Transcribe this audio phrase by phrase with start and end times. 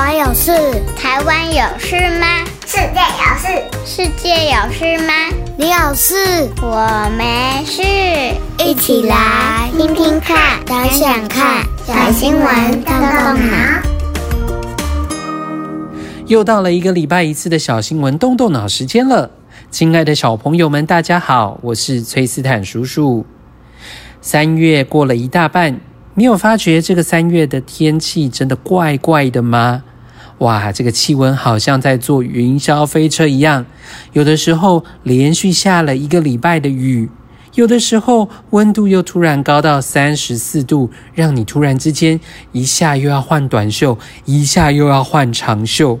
[0.00, 0.50] 湾有事？
[0.96, 2.26] 台湾有事吗？
[2.64, 3.48] 世界有事？
[3.84, 5.12] 世界有事吗？
[5.58, 6.48] 你有事？
[6.62, 7.82] 我没事。
[8.64, 13.82] 一起来听听看，想想看，小新闻动动脑。
[16.26, 19.30] 又到了一个礼拜一次的小新闻动动脑时间了，
[19.70, 23.26] 亲爱的小朋友们，大家好，我是崔斯坦叔叔。
[24.22, 25.78] 三月过了一大半。
[26.14, 29.84] 你有发觉这个三月的天气真的怪怪的吗？
[30.40, 33.64] 哇，这个气温好像在坐云霄飞车一样。
[34.12, 37.10] 有的时候连续下了一个礼拜的雨，
[37.54, 42.18] 有的时候温度又突然高到三十四度，让你突然之间
[42.52, 45.98] 一下又要换短袖，一下又要换长袖。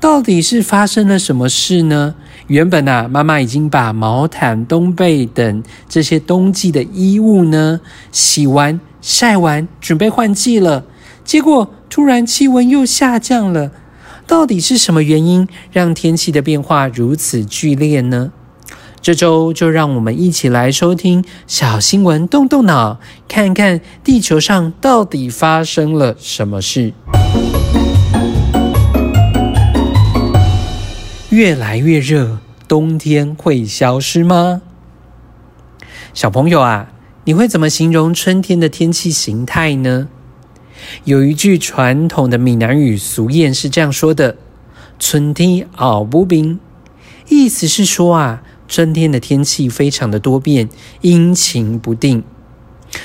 [0.00, 2.16] 到底是发生了什么事呢？
[2.48, 8.80] 原本啊，妈妈已经把毛毯、冬被等这些冬季的衣物呢洗完。
[9.00, 10.84] 晒完，准备换季了，
[11.24, 13.70] 结果突然气温又下降了。
[14.26, 18.32] 到底是什么原因让天气的变化如此剧烈呢？
[19.02, 22.98] 这周就让我们一起来收听小新闻，动动脑，
[23.28, 26.94] 看看地球上到底发生了什么事。
[31.28, 34.62] 越来越热，冬天会消失吗？
[36.14, 36.88] 小朋友啊。
[37.24, 40.08] 你会怎么形容春天的天气形态呢？
[41.04, 44.36] 有一句传统的闽南语俗谚是这样说的
[44.98, 46.58] ：“春天好不冰”，
[47.28, 50.68] 意思是说啊，春天的天气非常的多变，
[51.00, 52.22] 阴晴不定。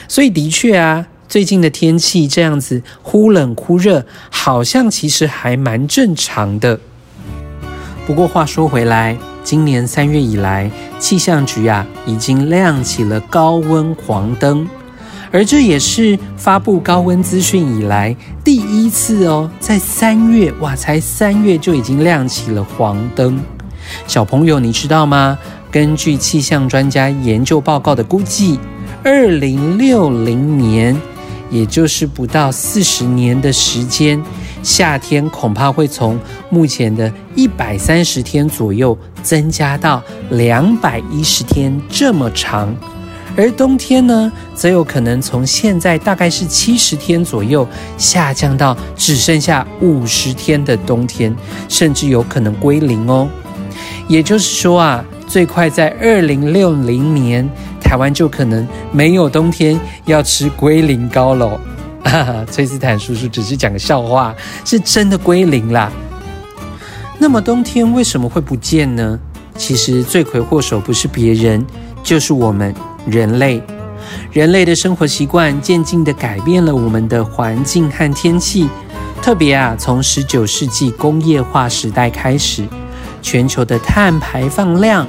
[0.07, 6.79] 所以的确啊，最近的天气这样子忽冷忽热，好像其实还蛮正常的。
[8.05, 14.67] 不过话说回来，今年三月以来，气象局啊已经亮起了高温黄灯，
[15.31, 23.39] 而这也是发布高温资讯以来第一次哦，在三月哇，才三月就已经亮起了黄灯。
[24.05, 25.37] 小朋友，你知道吗？
[25.69, 28.57] 根据气象专家研究报告的估计，
[29.03, 30.99] 二零六零年，
[31.49, 34.21] 也就是不到四十年的时间。
[34.63, 40.01] 夏天恐怕会从目前的一百三十天左右增加到
[40.31, 42.75] 两百一十天这么长，
[43.37, 47.65] 而冬天呢，则有可能从现在大概是七十天左右
[47.95, 51.33] 下降到只剩下五十天的冬天，
[51.69, 53.29] 甚至有可能归零哦。
[54.07, 57.47] 也就是说啊，最快在二零六零年，
[57.79, 61.61] 台湾就可能没有冬天，要吃龟苓膏了。
[62.49, 64.33] 崔斯坦叔叔只是讲个笑话，
[64.65, 65.91] 是真的归零啦。
[67.19, 69.19] 那么冬天为什么会不见呢？
[69.57, 71.65] 其实罪魁祸首不是别人，
[72.01, 72.73] 就是我们
[73.09, 73.61] 人类。
[74.31, 78.69] 人类的生活习惯渐进地改变了我们的环境和天气。
[79.21, 82.65] 特别啊，从十九世纪工业化时代开始，
[83.21, 85.05] 全球的碳排放量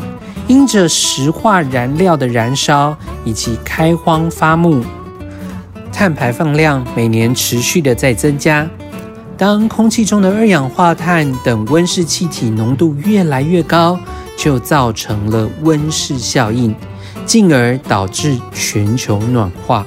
[0.46, 4.82] 因着石化燃料的燃烧以及开荒发木。
[5.92, 8.68] 碳排放量每年持续的在增加，
[9.36, 13.98] 当空气中的二氧化碳等温室气体浓度越来越高，
[14.36, 16.74] 就造成了温室效应，
[17.28, 19.86] 进而导致全球暖化。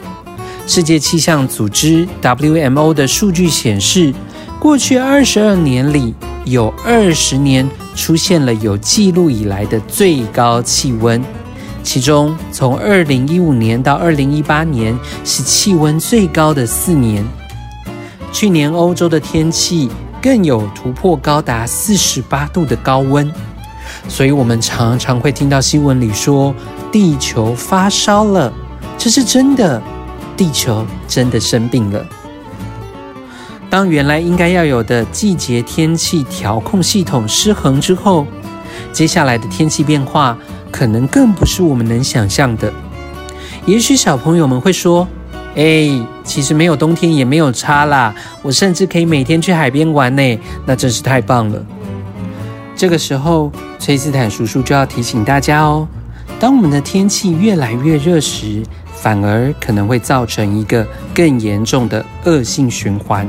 [0.68, 4.14] 世界气象组织 WMO 的数据显示，
[4.60, 6.14] 过去二十二年里，
[6.46, 11.20] 有二十年出现了有记录以来的最高气温。
[11.82, 17.26] 其中，从二零一五年到二零一八年是气温最高的四年。
[18.32, 19.90] 去年欧洲的天气
[20.22, 23.30] 更有突破高达四十八度的高温，
[24.08, 26.54] 所以我们常常会听到新闻里说
[26.92, 28.52] 地球发烧了，
[28.98, 29.82] 这是真的，
[30.36, 32.06] 地球真的生病了。
[33.70, 38.28] 当原来应该要有的季节天气调控系统失衡之后，
[38.92, 40.38] 接下来的天气变化。
[40.72, 42.72] 可能更不是我们能想象的。
[43.66, 45.06] 也许小朋友们会说
[45.54, 45.90] ：“哎，
[46.24, 51.62] 其实没有冬天也没有差啦，我甚至可以每天去海边玩呢，那真是太棒了。”
[52.74, 55.86] 这个时候，崔斯坦叔叔就要提醒大家哦：
[56.42, 58.64] 当我们的天气越来越热时，
[58.96, 60.84] 反而可能会造成一个
[61.14, 63.28] 更严重的恶性循环。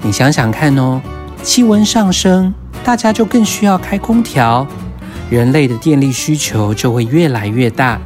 [0.00, 1.02] 你想想看哦，
[1.42, 2.54] 气温上升，
[2.84, 4.64] 大家就更需要开空调。
[5.30, 8.00] 人类的电力需求就会越来越大，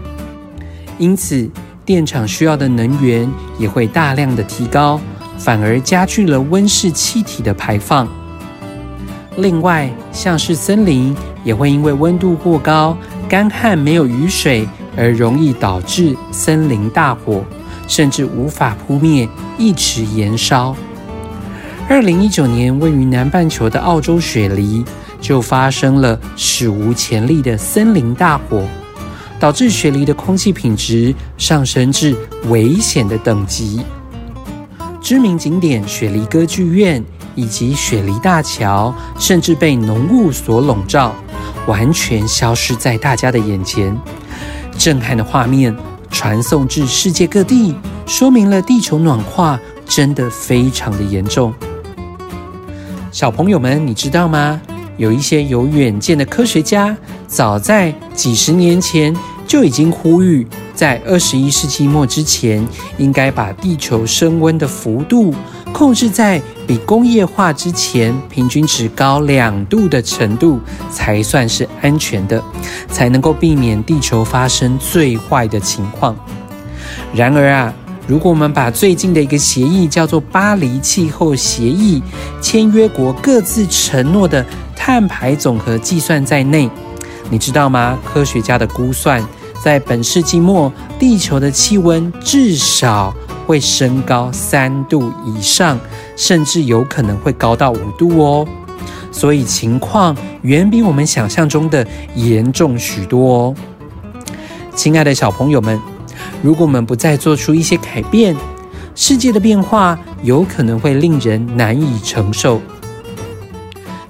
[0.97, 1.47] 因此
[1.85, 4.99] 电厂需要的能源也会大量的提高，
[5.37, 8.09] 反而加剧了温室气体的排放。
[9.37, 11.15] 另外，像是森林
[11.45, 12.97] 也会因为温度过高、
[13.35, 14.65] 干旱没有雨水，
[14.97, 17.45] 而容易导致森林大火，
[17.89, 19.29] 甚至无法扑灭，
[19.59, 20.77] 一直延烧。
[21.89, 24.85] 二零一九年，位于南半球的澳洲雪梨
[25.21, 28.63] 就发生了史无前例的森林大火，
[29.41, 33.83] 导致雪梨的空气品质上升至危险的等级。
[35.01, 37.05] 知名景点雪梨歌剧院
[37.35, 41.13] 以及雪梨大桥，甚至被浓雾所笼罩，
[41.67, 43.97] 完全消失在大家的眼前。
[44.77, 45.75] 震撼的画面
[46.11, 47.75] 传送至世界各地，
[48.07, 51.53] 说明了地球暖化真的非常的严重。
[53.13, 54.61] 小朋友们，你知道吗？
[54.97, 56.97] 有一些有远见的科学家，
[57.27, 59.15] 早在几十年前
[59.47, 60.47] 就已经呼吁。
[60.75, 62.67] 在二十一世纪末之前，
[62.99, 65.33] 应该把地球升温的幅度
[65.73, 70.59] 控制在比工业化之前平均值高两度的程度，
[70.91, 72.43] 才算是安全的，
[72.89, 76.17] 才能够避免地球发生最坏的情况。
[77.15, 77.73] 然而啊，
[78.07, 82.01] 如果我们把最近的一个协议叫做《巴黎气候协议》，
[82.43, 84.45] 签约国各自承诺的
[84.75, 86.71] 碳排总和计算在内，
[87.31, 87.99] 你知道吗？
[88.05, 89.23] 科学家的估算。
[89.63, 93.15] 在本世纪末，地球的气温至少
[93.47, 95.81] 会升高三度以上，
[96.17, 98.47] 甚至有可能会高到五度哦。
[99.13, 103.55] 所以情况远比我们想象中的严重许多哦。
[104.75, 105.81] 亲爱的小朋友们，
[106.43, 108.37] 如果我们不再做出一些改变，
[108.95, 112.61] 世界的变化有可能会令人难以承受。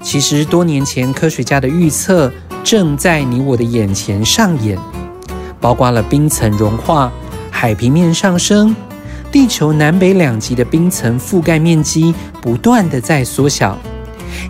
[0.01, 2.31] 其实多年前科学家的预测
[2.63, 4.77] 正在你我的眼前上演。
[5.61, 7.11] 包括了冰层融化、
[7.49, 8.75] 海平面上升、
[9.35, 13.77] 地球南北两极的冰层覆盖面积不断的在缩小，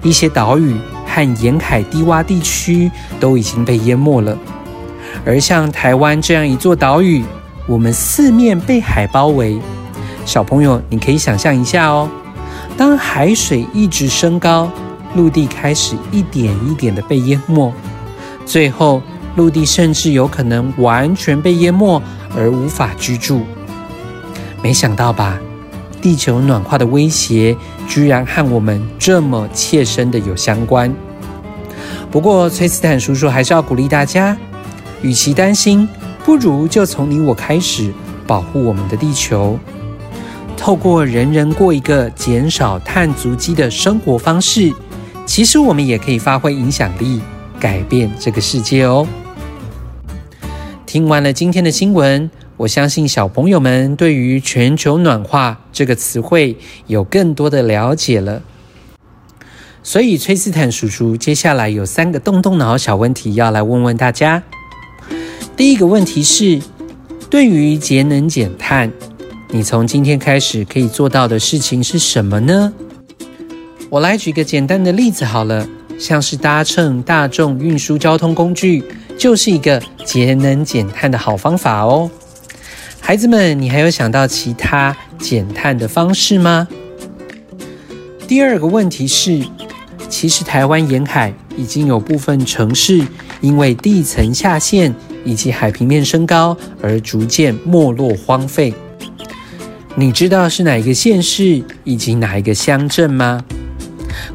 [0.04, 0.76] 一些岛屿
[1.08, 4.38] 和沿海低洼地区都已经被淹没了。
[5.26, 7.26] 而像台湾这样一座岛屿，
[7.66, 9.60] 我们四面被海包围。
[10.24, 12.08] 小朋友，你可以想象一下哦，
[12.78, 14.70] 当海水一直升高，
[15.16, 17.74] 陆地开始一点一点的被淹没，
[18.46, 19.02] 最后。
[19.36, 22.02] 陆地甚至有可能完全被淹没
[22.38, 23.42] 而无法居住。
[24.66, 25.40] 没想到吧？
[26.02, 27.56] 地球暖化的威胁
[27.88, 30.92] 居然和我们这么切身的有相关。
[32.10, 34.36] 不过，崔斯坦叔叔还是要鼓励大家：
[35.04, 35.88] 与其担心，
[36.24, 37.94] 不如就从你我开始
[38.26, 39.60] 保护我们的地球。
[40.58, 44.74] 透过人人过一个减少碳足迹的生活方式，
[45.28, 47.22] 其实我们也可以发挥影响力，
[47.60, 49.08] 改变这个世界哦。
[50.88, 52.28] 听完了今天的新闻，
[52.58, 56.56] 我相信小朋友们对于全球暖化这个词汇
[56.88, 58.42] 有更多的了解了。
[59.84, 64.42] 所以，崔斯坦叔叔接下来有三个动动脑小问题要来问问大家。
[65.58, 66.60] 第一个问题是，
[67.30, 68.92] 对于节能减碳，
[69.50, 72.74] 你从今天开始可以做到的事情是什么呢？
[73.90, 75.68] 我来举个简单的例子好了，
[76.00, 78.84] 像是搭乘大众运输交通工具。
[79.18, 82.12] 就是一个节能减碳的好方法哦，
[83.06, 86.68] 孩子们，你还有想到其他减碳的方式吗？
[88.28, 89.46] 第二个问题是，
[90.10, 93.06] 其实台湾沿海已经有部分城市
[93.42, 94.92] 因为地层下陷
[95.24, 98.74] 以及海平面升高而逐渐没落荒废。
[99.94, 103.40] 你知道是哪一个县市以及哪一个乡镇吗？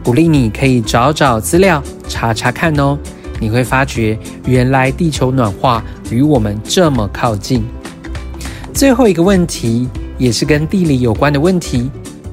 [0.04, 2.96] 鼓励你可以找找资料，查查看哦。
[3.40, 4.16] 你会发觉，
[4.46, 7.64] 原来地球暖化与我们这么靠近。
[8.72, 11.90] 最后一个问题，也是跟地理有关的问题。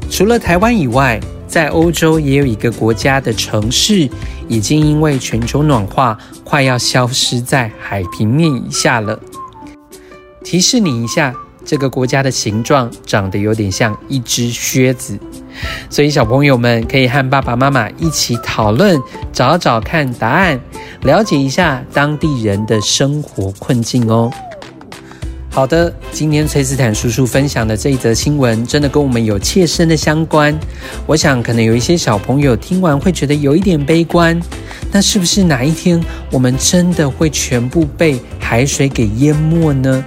[0.10, 4.10] 除了台湾以外，在欧洲也有一个国家的城市，
[4.48, 9.20] 已经因为全球暖化，快要消失在海平面以下了。
[10.44, 11.34] 提示你一下，
[11.66, 15.20] 这个国家的形状长得有点像一只靴子。
[15.90, 19.02] 所以，小朋友们可以和爸爸妈妈一起讨论，
[19.34, 20.58] 找找看答案，
[21.02, 24.32] 了解一下当地人的生活困境哦。
[25.58, 30.56] 好的，今天崔斯坦叔叔分享的这一则新闻，真的跟我们有切身的相关。
[31.08, 34.40] 我想，可能有一些小朋友听完会觉得有一点悲观。
[34.92, 36.00] 那是不是哪一天
[36.32, 40.06] 我们真的会全部被海水给淹没呢？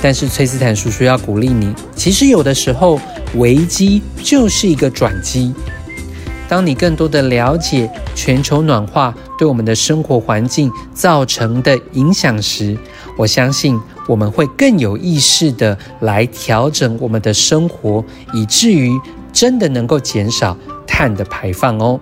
[0.00, 3.00] 但是崔斯坦叔叔要鼓励你，其实有的时候
[3.34, 5.52] 危机就是一个转机。
[6.52, 12.76] 当你更多的了解全球暖化对我们的生活环境造成的影响时，
[13.16, 18.04] 我相信我们会更有意识的来调整我们的生活，
[18.34, 18.92] 以至于
[19.32, 20.54] 真的能够减少
[20.86, 21.98] 碳的排放哦。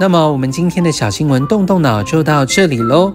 [0.00, 3.12] 那么我们今天的小新闻动动脑就到这里喽。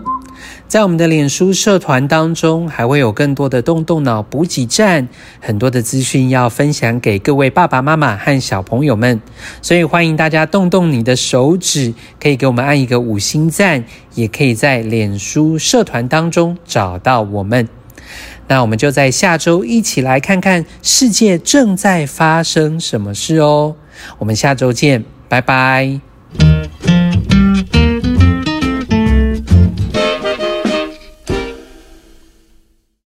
[0.67, 5.07] 在我们的脸书社团当中，还会有更多的动动脑补给站，
[5.39, 9.21] 很多的资讯要分享给各位爸爸妈妈和小朋友们，
[9.61, 13.83] 所以欢迎大家动动你的手指，可以给我们按一个五星赞，
[14.15, 17.67] 也可以在脸书社团当中找到我们。
[18.47, 23.75] 那我们就在下周一起来看看世界正在发生什么事哦。
[24.17, 25.99] 我们下周见，拜拜。